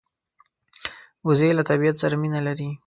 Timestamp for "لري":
2.47-2.69